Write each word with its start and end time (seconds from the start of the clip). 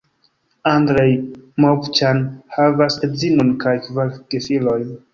Andrej 0.71 1.11
Movĉan 1.67 2.25
havas 2.57 3.01
edzinon 3.11 3.57
kaj 3.67 3.79
kvar 3.89 4.15
gefilojn. 4.35 4.95